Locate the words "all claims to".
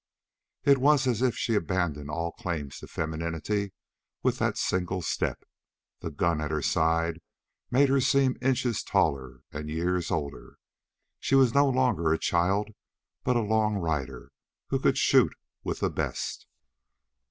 2.09-2.87